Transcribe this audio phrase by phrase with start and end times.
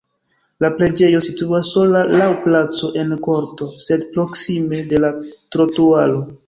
[0.63, 5.17] La preĝejo situas sola laŭ placo en korto, sed proksime de la
[5.55, 6.23] trotuaro.